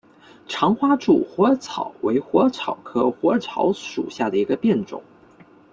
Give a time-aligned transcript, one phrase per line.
[0.47, 5.03] 长花柱虎耳草为虎耳草科虎耳草属下的一个变种。